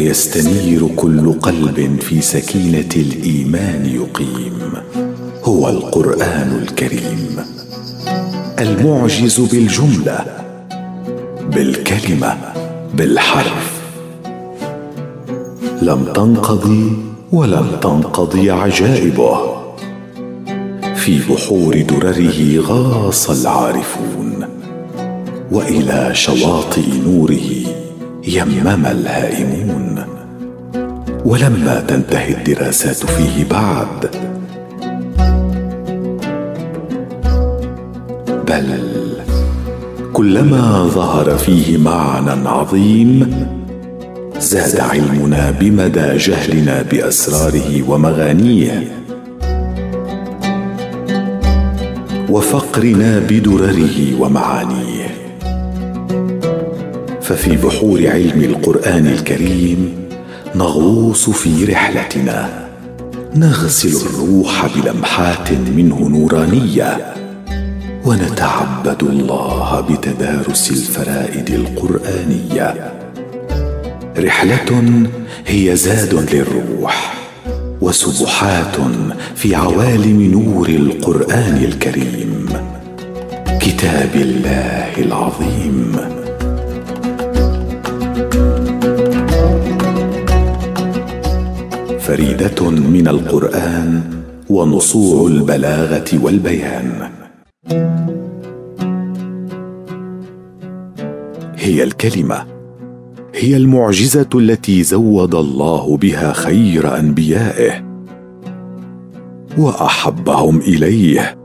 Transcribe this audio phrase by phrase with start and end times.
[0.00, 4.58] ويستنير كل قلب في سكينة الإيمان يقيم.
[5.44, 7.36] هو القرآن الكريم.
[8.58, 10.24] المعجز بالجملة
[11.52, 12.38] بالكلمة
[12.94, 13.80] بالحرف.
[15.82, 16.92] لم تنقضي
[17.32, 19.38] ولم تنقضي عجائبه.
[20.96, 24.48] في بحور درره غاص العارفون.
[25.52, 27.69] وإلى شواطئ نوره
[28.28, 30.04] يمم الهائمون.
[31.24, 34.10] ولما تنتهي الدراسات فيه بعد.
[38.48, 38.78] بل
[40.12, 43.46] كلما ظهر فيه معنى عظيم
[44.38, 48.88] زاد علمنا بمدى جهلنا بأسراره ومغانيه.
[52.30, 54.89] وفقرنا بدرره ومعانيه.
[57.30, 60.08] ففي بحور علم القرآن الكريم
[60.54, 62.68] نغوص في رحلتنا
[63.34, 67.14] نغسل الروح بلمحات منه نورانية
[68.04, 72.92] ونتعبد الله بتدارس الفرائد القرآنية.
[74.18, 75.02] رحلة
[75.46, 77.14] هي زاد للروح
[77.80, 78.76] وسبحات
[79.36, 82.48] في عوالم نور القرآن الكريم.
[83.60, 85.79] كتاب الله العظيم.
[92.40, 94.02] فريده من القرآن
[94.50, 97.10] ونصوع البلاغة والبيان.
[101.56, 102.46] هي الكلمة
[103.34, 107.84] هي المعجزة التي زود الله بها خير أنبيائه
[109.58, 111.38] وأحبهم إليه.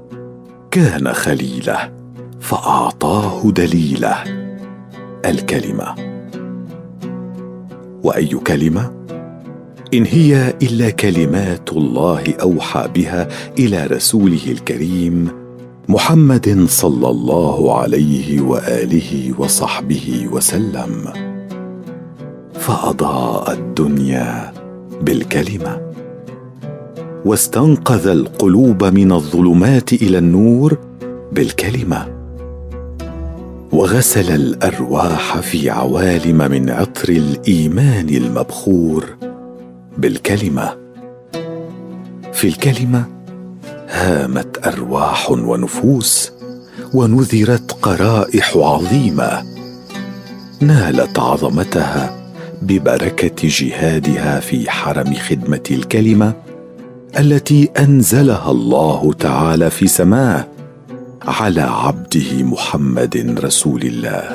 [0.72, 1.92] كان خليله
[2.40, 4.16] فأعطاه دليله.
[5.26, 5.96] الكلمة
[8.04, 9.05] وأي كلمة؟
[9.96, 13.28] إن هي إلا كلمات الله أوحى بها
[13.60, 15.28] إلى رسوله الكريم
[15.90, 21.14] محمد صلى الله عليه وآله وصحبه وسلم.
[22.54, 24.54] فأضاء الدنيا
[25.02, 25.94] بالكلمة.
[27.26, 30.78] واستنقذ القلوب من الظلمات إلى النور
[31.32, 32.06] بالكلمة.
[33.72, 39.35] وغسل الأرواح في عوالم من عطر الإيمان المبخور.
[39.98, 40.78] بالكلمة.
[42.34, 43.06] في الكلمة
[43.90, 46.32] هامت أرواح ونفوس
[46.94, 49.44] ونذرت قرائح عظيمة.
[50.62, 56.34] نالت عظمتها ببركة جهادها في حرم خدمة الكلمة
[57.20, 60.48] التي أنزلها الله تعالى في سماه
[61.28, 64.30] على عبده محمد رسول الله.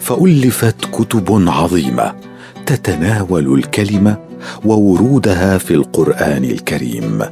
[0.00, 2.14] فألفت كتب عظيمة
[2.66, 4.16] تتناول الكلمة
[4.64, 7.22] وورودها في القرآن الكريم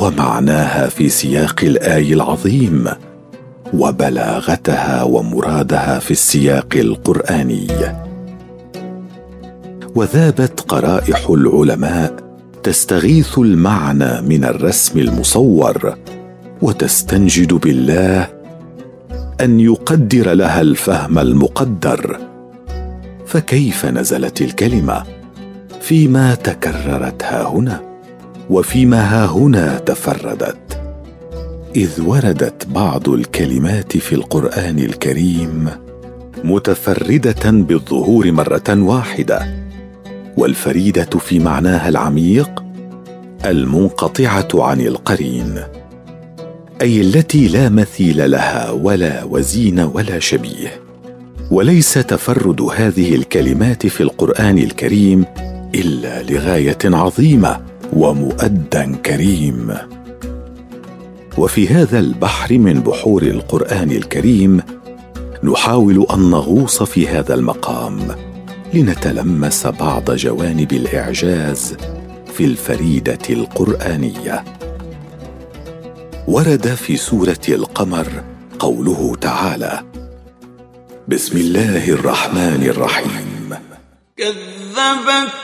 [0.00, 2.88] ومعناها في سياق الآي العظيم
[3.74, 7.66] وبلاغتها ومرادها في السياق القرآني.
[9.94, 12.14] وذابت قرائح العلماء
[12.62, 15.94] تستغيث المعنى من الرسم المصور
[16.62, 18.28] وتستنجد بالله
[19.40, 22.18] أن يقدر لها الفهم المقدر.
[23.26, 25.23] فكيف نزلت الكلمة؟
[25.84, 27.82] فيما تكررت ها هنا
[28.50, 30.80] وفيما ها هنا تفردت.
[31.76, 35.68] إذ وردت بعض الكلمات في القرآن الكريم
[36.44, 39.64] متفردة بالظهور مرة واحدة
[40.36, 42.64] والفريدة في معناها العميق
[43.44, 45.60] المنقطعة عن القرين
[46.82, 50.80] أي التي لا مثيل لها ولا وزين ولا شبيه.
[51.50, 55.24] وليس تفرد هذه الكلمات في القرآن الكريم
[55.74, 57.60] إلا لغاية عظيمة
[57.92, 59.74] ومؤدى كريم.
[61.38, 64.60] وفي هذا البحر من بحور القرآن الكريم
[65.44, 67.98] نحاول أن نغوص في هذا المقام
[68.74, 71.76] لنتلمس بعض جوانب الإعجاز
[72.34, 74.44] في الفريدة القرآنية.
[76.28, 78.06] ورد في سورة القمر
[78.58, 79.82] قوله تعالى
[81.08, 83.54] بسم الله الرحمن الرحيم.
[84.16, 85.43] كذبت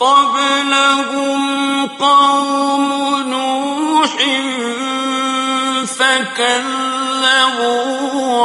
[0.00, 4.14] قبلهم قوم نوح
[5.98, 7.68] فكذبوا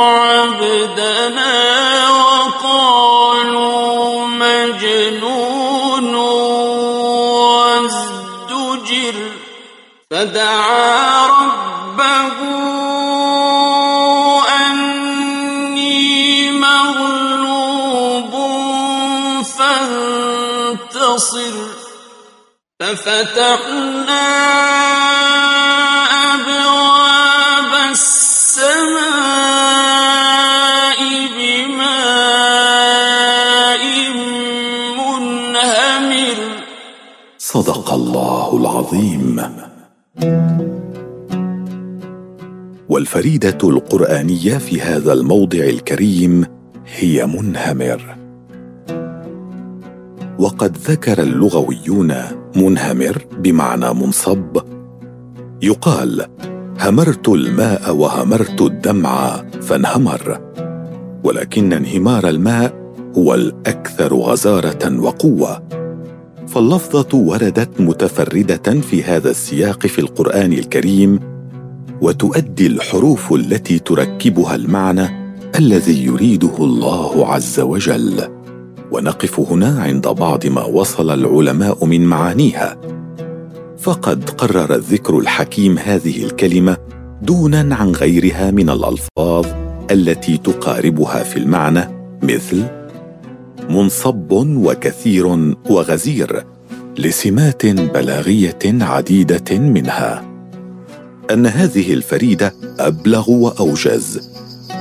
[0.04, 1.54] عبدنا
[2.10, 3.54] وقالوا
[4.28, 6.16] مجنون
[7.76, 9.16] وازدجر
[10.12, 12.53] فدعا ربه
[21.24, 21.56] فانتصر
[22.80, 24.44] ففتحنا
[37.38, 39.42] صدق الله العظيم.
[42.90, 46.46] والفريدة القرآنية في هذا الموضع الكريم
[46.86, 48.33] هي منهمر.
[50.40, 52.14] وقد ذكر اللغويون
[52.56, 54.58] منهمر بمعنى منصب.
[55.62, 56.26] يقال
[56.80, 60.42] همرت الماء وهمرت الدمع فانهمر.
[61.24, 62.74] ولكن انهمار الماء
[63.18, 65.64] هو الأكثر غزارة وقوة.
[66.48, 71.20] فاللفظة وردت متفردة في هذا السياق في القرآن الكريم
[72.02, 75.24] وتؤدي الحروف التي تركبها المعنى
[75.60, 78.43] الذي يريده الله عز وجل.
[78.94, 82.78] ونقف هنا عند بعض ما وصل العلماء من معانيها.
[83.78, 86.78] فقد قرر الذكر الحكيم هذه الكلمة
[87.22, 89.45] دونا عن غيرها من الألفاظ
[89.92, 91.90] التي تقاربها في المعنى
[92.24, 92.63] مثل
[93.69, 96.44] منصب وكثير وغزير
[96.98, 100.24] لسمات بلاغية عديدة منها.
[101.31, 104.30] أن هذه الفريدة أبلغ وأوجز.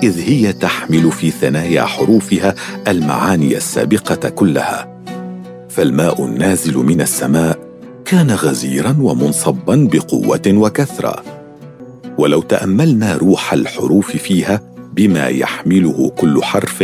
[0.03, 2.55] إذ هي تحمل في ثنايا حروفها
[2.89, 5.03] المعاني السابقة كلها.
[5.69, 7.59] فالماء النازل من السماء
[8.05, 11.23] كان غزيرا ومنصبا بقوة وكثرة.
[12.19, 14.61] ولو تأملنا روح الحروف فيها
[14.93, 16.83] بما يحمله كل حرف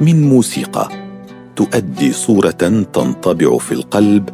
[0.00, 0.88] من موسيقى
[1.56, 2.50] تؤدي صورة
[2.92, 4.28] تنطبع في القلب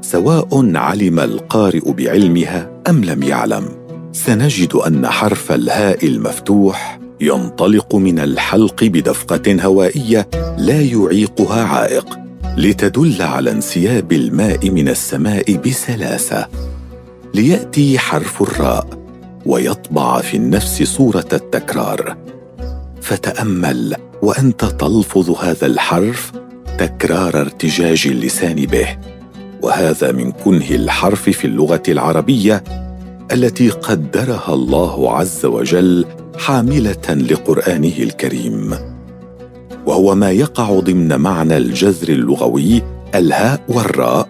[0.00, 3.68] سواء علم القارئ بعلمها أم لم يعلم.
[4.12, 10.28] سنجد أن حرف الهاء المفتوح ينطلق من الحلق بدفقة هوائية
[10.58, 12.18] لا يعيقها عائق
[12.56, 16.46] لتدل على انسياب الماء من السماء بسلاسة.
[17.34, 18.86] ليأتي حرف الراء
[19.46, 22.16] ويطبع في النفس صورة التكرار.
[23.02, 26.32] فتأمل وأنت تلفظ هذا الحرف
[26.78, 28.98] تكرار ارتجاج اللسان به.
[29.62, 32.64] وهذا من كنه الحرف في اللغة العربية
[33.32, 36.04] التي قدرها الله عز وجل
[36.38, 38.74] حاملة لقرآنه الكريم.
[39.86, 42.82] وهو ما يقع ضمن معنى الجذر اللغوي
[43.14, 44.28] الهاء والراء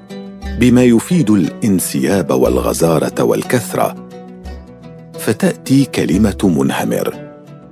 [0.60, 4.08] بما يفيد الانسياب والغزارة والكثرة.
[5.18, 7.14] فتأتي كلمة منهمر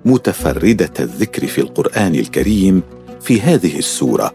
[0.05, 2.83] متفردة الذكر في القرآن الكريم
[3.21, 4.35] في هذه السورة.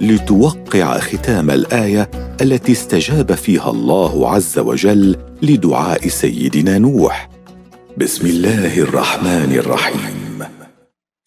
[0.00, 2.10] لتوقع ختام الآية
[2.40, 7.28] التي استجاب فيها الله عز وجل لدعاء سيدنا نوح.
[7.96, 10.46] بسم الله الرحمن الرحيم.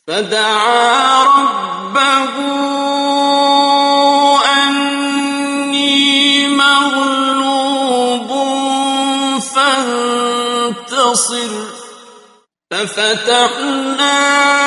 [0.07, 2.33] فدعا ربه
[4.67, 8.29] أني مغلوب
[9.39, 11.49] فانتصر.
[12.71, 14.62] ففتحنا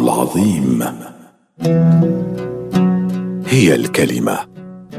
[0.00, 0.84] العظيم.
[3.46, 4.38] هي الكلمة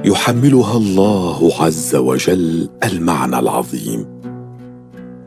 [0.05, 4.05] يحملها الله عز وجل المعنى العظيم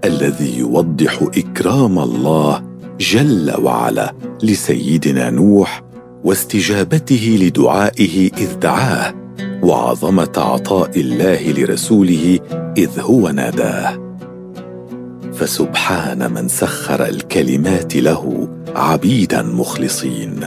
[0.04, 2.62] الذي يوضح إكرام الله
[3.00, 5.82] جل وعلا لسيدنا نوح
[6.24, 9.14] واستجابته لدعائه إذ دعاه
[9.62, 12.38] وعظمة عطاء الله لرسوله
[12.78, 14.01] إذ هو ناداه.
[15.42, 20.40] فسبحان من سخر الكلمات له عبيدا مخلصين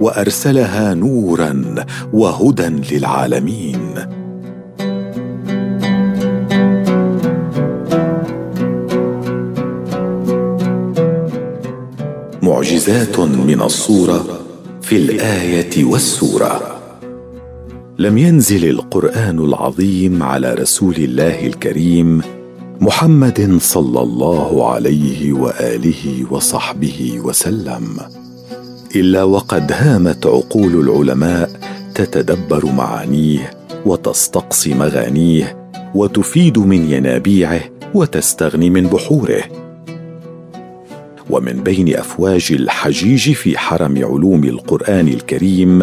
[0.00, 1.74] وأرسلها نورا
[2.12, 3.94] وهدى للعالمين.
[12.42, 14.40] معجزات من الصورة
[14.82, 16.60] في الآية والسورة.
[17.98, 22.37] لم ينزل القرآن العظيم على رسول الله الكريم
[22.80, 27.84] محمد صلى الله عليه وآله وصحبه وسلم.
[28.96, 31.50] إلا وقد هامت عقول العلماء
[31.94, 33.50] تتدبر معانيه
[33.86, 37.60] وتستقصي مغانيه وتفيد من ينابيعه
[37.94, 39.42] وتستغني من بحوره.
[41.30, 45.82] ومن بين أفواج الحجيج في حرم علوم القرآن الكريم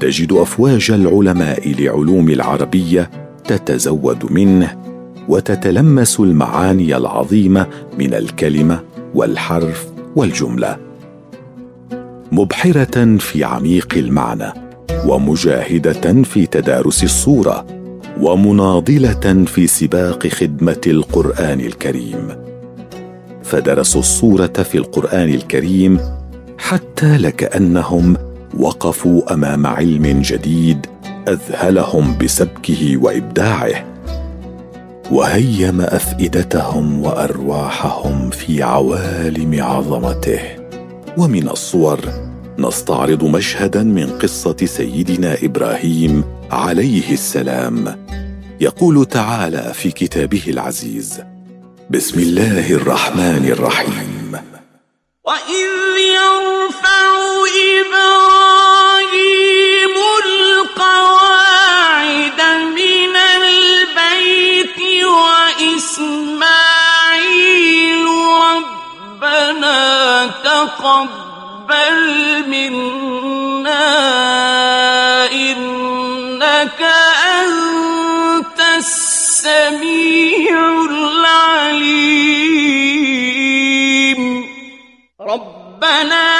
[0.00, 3.10] تجد أفواج العلماء لعلوم العربية
[3.44, 4.89] تتزود منه
[5.28, 7.66] وتتلمس المعاني العظيمة
[7.98, 8.80] من الكلمة
[9.14, 9.86] والحرف
[10.16, 10.76] والجملة.
[12.32, 14.52] مبحرة في عميق المعنى
[15.06, 17.66] ومجاهدة في تدارس الصورة
[18.20, 22.28] ومناضلة في سباق خدمة القرآن الكريم.
[23.42, 26.00] فدرسوا الصورة في القرآن الكريم
[26.58, 28.16] حتى لكأنهم
[28.58, 30.86] وقفوا أمام علم جديد
[31.28, 33.89] أذهلهم بسبكه وإبداعه.
[35.10, 40.40] وهيم أفئدتهم وأرواحهم في عوالم عظمته.
[41.18, 42.00] ومن الصور
[42.58, 48.06] نستعرض مشهدا من قصة سيدنا إبراهيم عليه السلام.
[48.60, 51.20] يقول تعالى في كتابه العزيز
[51.90, 54.36] بسم الله الرحمن الرحيم.
[55.24, 55.70] وإذ
[56.14, 57.10] يرفع
[57.80, 58.70] إبراهيم
[60.24, 61.09] القواعد
[66.00, 68.06] وإسماعيل
[69.20, 71.98] ربنا تقبل
[72.48, 73.88] منا
[75.32, 76.80] إنك
[77.40, 80.56] أنت السميع
[80.90, 81.70] العليم.
[85.20, 86.39] ربنا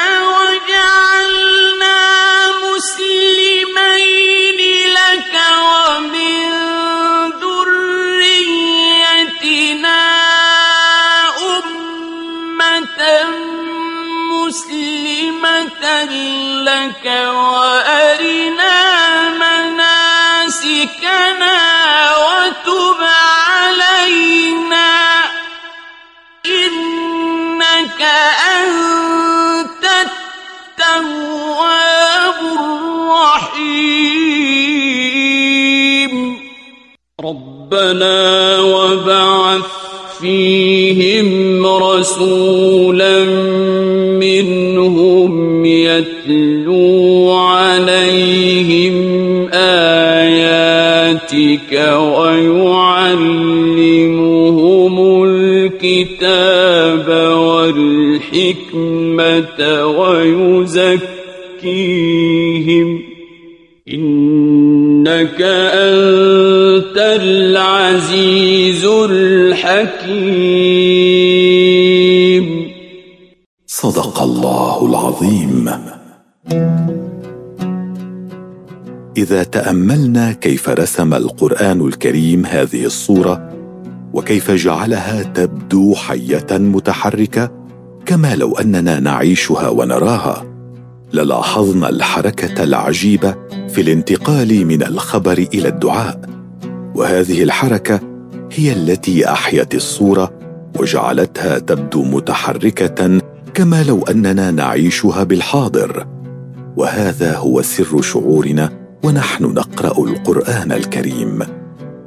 [37.73, 39.63] ربنا وبعث
[40.21, 43.25] فيهم رسولا
[44.19, 48.95] منهم يتلو عليهم
[49.53, 50.73] آياتك
[52.19, 53.25] ويعلمهم
[55.25, 57.09] الكتاب
[58.19, 58.87] والحكمة
[59.87, 61.21] ويزكيهم
[63.93, 70.31] إنك أنت العزيز الحكيم.
[73.67, 75.71] صدق الله العظيم.
[79.17, 83.51] إذا تأملنا كيف رسم القرآن الكريم هذه الصورة
[84.13, 87.51] وكيف جعلها تبدو حية متحركة
[88.07, 90.47] كما لو أننا نعيشها ونراها
[91.13, 93.35] للاحظنا الحركة العجيبة
[93.73, 96.21] في الانتقال من الخبر إلى الدعاء.
[96.95, 98.01] وهذه الحركة
[98.53, 100.33] هي التي أحيت الصورة
[100.79, 103.21] وجعلتها تبدو متحركة
[103.55, 106.07] كما لو أننا نعيشها بالحاضر.
[106.77, 108.73] وهذا هو سر شعورنا
[109.03, 111.43] ونحن نقرأ القرآن الكريم.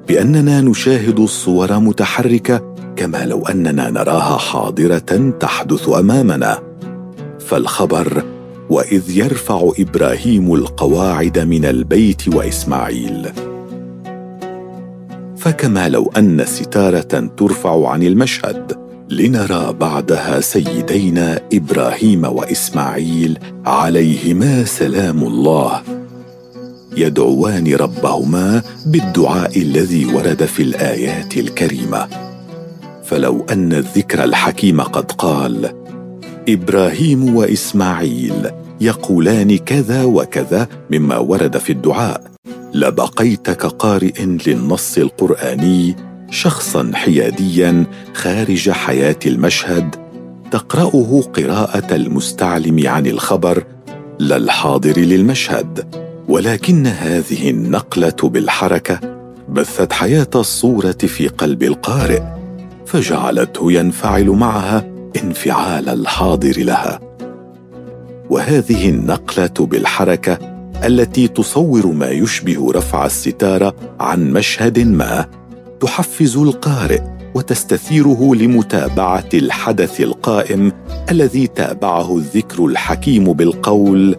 [0.07, 6.59] بأننا نشاهد الصور متحركة كما لو أننا نراها حاضرة تحدث أمامنا.
[7.39, 8.23] فالخبر
[8.73, 13.31] وإذ يرفع إبراهيم القواعد من البيت وإسماعيل.
[15.37, 18.77] فكما لو أن ستارة ترفع عن المشهد
[19.09, 25.81] لنرى بعدها سيدينا إبراهيم وإسماعيل عليهما سلام الله.
[26.97, 32.07] يدعوان ربهما بالدعاء الذي ورد في الآيات الكريمة.
[33.03, 35.71] فلو أن الذكر الحكيم قد قال
[36.49, 42.23] إبراهيم وإسماعيل يقولان كذا وكذا مما ورد في الدعاء.
[42.73, 45.95] لبقيت كقارئ للنص القرآني
[46.31, 49.95] شخصا حياديا خارج حياة المشهد
[50.51, 53.63] تقرأه قراءة المستعلم عن الخبر
[54.19, 56.03] لا الحاضر للمشهد.
[56.27, 58.99] ولكن هذه النقلة بالحركة
[59.49, 62.21] بثت حياة الصورة في قلب القارئ
[62.85, 64.85] فجعلته ينفعل معها
[65.23, 67.12] انفعال الحاضر لها.
[68.29, 70.37] وهذه النقلة بالحركة
[70.85, 75.25] التي تصور ما يشبه رفع الستاره عن مشهد ما
[75.79, 77.01] تحفز القارئ
[77.35, 80.71] وتستثيره لمتابعة الحدث القائم
[81.11, 84.15] الذي تابعه الذكر الحكيم بالقول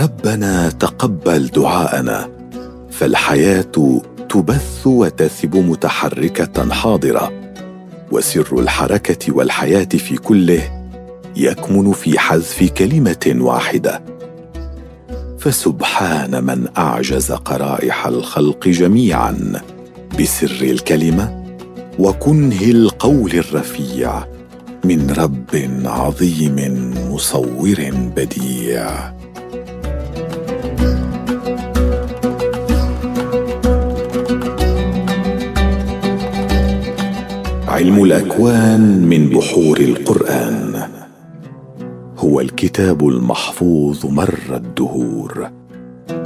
[0.00, 2.28] ربنا تقبل دعاءنا
[2.90, 7.32] فالحياة تبث وتثب متحركة حاضرة
[8.12, 10.83] وسر الحركة والحياة في كله
[11.36, 14.02] يكمن في حذف كلمة واحدة.
[15.38, 19.62] فسبحان من أعجز قرائح الخلق جميعا
[20.20, 21.44] بسر الكلمة
[21.98, 24.24] وكنه القول الرفيع
[24.84, 29.14] من رب عظيم مصور بديع.
[37.68, 40.93] علم الأكوان من بحور القرآن.
[42.34, 45.50] هو الكتاب المحفوظ مر الدهور.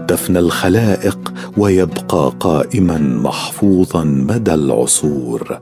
[0.08, 5.60] تفنى الخلائق ويبقى قائما محفوظا مدى العصور.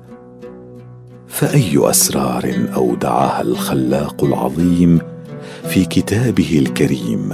[1.28, 4.98] فأي أسرار أودعها الخلاق العظيم
[5.68, 7.32] في كتابه الكريم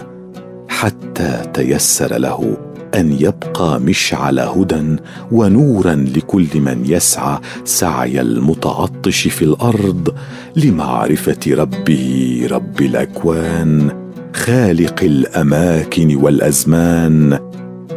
[0.68, 2.56] حتى تيسر له
[2.94, 4.96] أن يبقى مشعل هدى
[5.32, 10.14] ونورا لكل من يسعى سعي المتعطش في الأرض
[10.56, 13.90] لمعرفة ربه رب الأكوان
[14.34, 17.38] خالق الأماكن والأزمان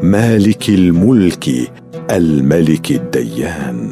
[0.03, 1.49] مالك الملك
[2.11, 3.89] الملك الديان.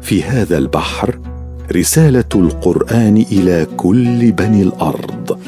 [0.00, 1.18] في هذا البحر
[1.72, 5.38] رسالة القرآن إلى كل بني الأرض.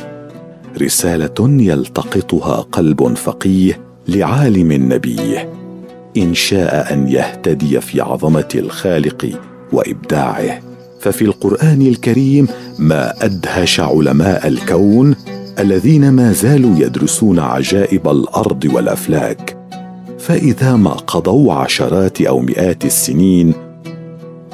[0.82, 5.52] رسالة يلتقطها قلب فقيه لعالم نبيه
[6.16, 9.30] إن شاء أن يهتدي في عظمة الخالق
[9.72, 10.60] وإبداعه.
[11.00, 15.14] ففي القرآن الكريم ما أدهش علماء الكون
[15.58, 19.56] الذين ما زالوا يدرسون عجائب الأرض والأفلاك.
[20.18, 23.67] فإذا ما قضوا عشرات أو مئات السنين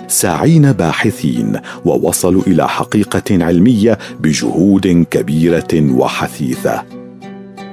[0.09, 6.83] ساعين باحثين ووصلوا إلى حقيقة علمية بجهود كبيرة وحثيثة.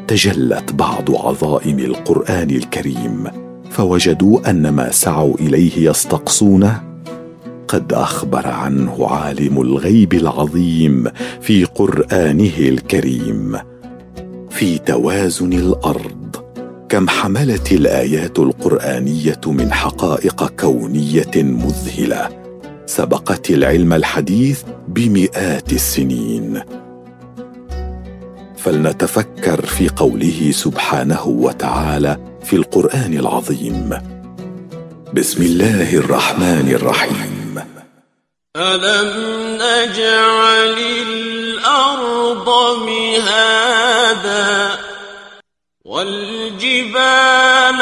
[0.08, 3.24] تجلت بعض عظائم القرآن الكريم
[3.70, 6.84] فوجدوا أن ما سعوا إليه يستقصونه؟
[7.68, 11.08] قد أخبر عنه عالم الغيب العظيم
[11.42, 13.58] في قرآنه الكريم.
[14.50, 16.21] في توازن الأرض
[16.92, 22.30] كم حملت الآيات القرآنية من حقائق كونية مذهلة
[22.86, 26.62] سبقت العلم الحديث بمئات السنين.
[28.58, 33.90] فلنتفكر في قوله سبحانه وتعالى في القرآن العظيم.
[35.14, 37.60] بسم الله الرحمن الرحيم.
[38.58, 39.10] ألم
[39.56, 40.76] نجعل
[41.08, 42.50] الأرض
[42.88, 44.91] مهادا
[45.92, 47.82] والجبال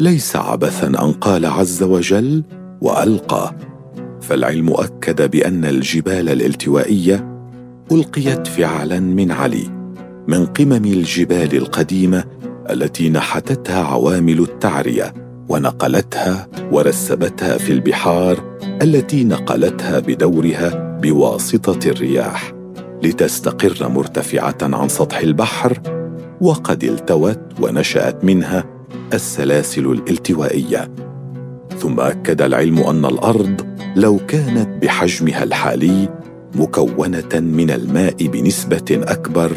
[0.00, 2.44] ليس عبثا أن قال عز وجل
[2.82, 3.54] وألقى.
[4.22, 7.48] فالعلم أكد بأن الجبال الالتوائية
[7.92, 9.68] ألقيت فعلا من علي
[10.28, 12.24] من قمم الجبال القديمة
[12.70, 15.23] التي نحتتها عوامل التعرية.
[15.48, 22.52] ونقلتها ورسبتها في البحار التي نقلتها بدورها بواسطة الرياح
[23.02, 25.78] لتستقر مرتفعة عن سطح البحر
[26.40, 28.64] وقد التوت ونشأت منها
[29.14, 30.90] السلاسل الالتوائية.
[31.78, 33.60] ثم أكد العلم أن الأرض
[33.96, 36.08] لو كانت بحجمها الحالي
[36.54, 39.52] مكونة من الماء بنسبة أكبر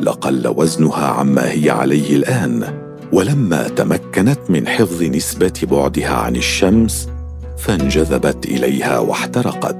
[0.00, 2.82] لقل وزنها عما هي عليه الآن.
[3.12, 7.08] ولما تمكنت من حفظ نسبة بعدها عن الشمس
[7.58, 9.76] فانجذبت إليها واحترقت.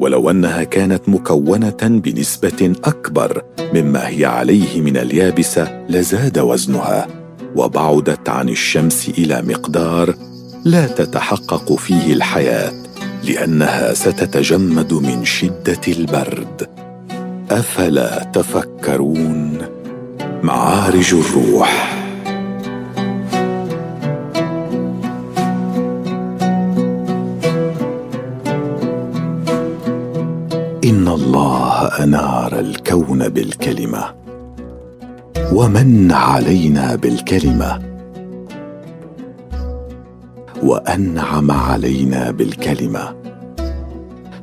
[0.00, 3.42] ولو أنها كانت مكونة بنسبة أكبر
[3.74, 7.06] مما هي عليه من اليابسة لزاد وزنها
[7.56, 10.14] وبعدت عن الشمس إلى مقدار
[10.64, 12.72] لا تتحقق فيه الحياة
[13.24, 16.68] لأنها ستتجمد من شدة البرد.
[17.50, 19.81] أفلا تفكرون؟
[20.42, 21.98] معارج الروح.
[30.84, 34.14] إن الله أنار الكون بالكلمة
[35.52, 37.82] ومن علينا بالكلمة
[40.62, 43.14] وأنعم علينا بالكلمة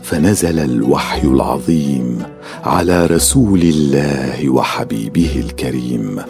[0.01, 2.23] فنزل الوحي العظيم
[2.69, 6.21] على رسول الله وحبيبه الكريم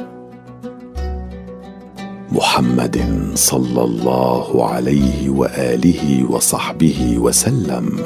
[2.31, 2.97] محمد
[3.35, 7.99] صلى الله عليه وآله وصحبه وسلم.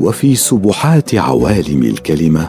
[0.00, 2.48] وفي سبحات عوالم الكلمة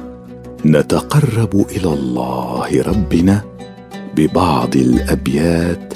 [0.65, 3.41] نتقرب إلى الله ربنا
[4.15, 5.93] ببعض الأبيات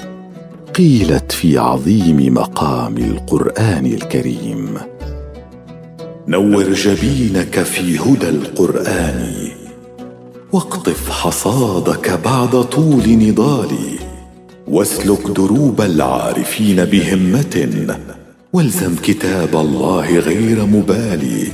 [0.74, 4.93] قيلت في عظيم مقام القرآن الكريم.
[6.28, 9.32] نور جبينك في هدى القرآن
[10.52, 13.68] واقطف حصادك بعد طول نضال
[14.68, 17.68] واسلك دروب العارفين بهمة
[18.52, 21.48] والزم كتاب الله غير مبالي